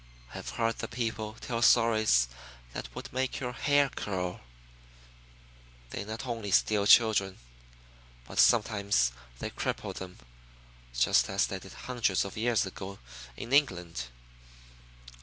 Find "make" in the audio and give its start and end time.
3.13-3.39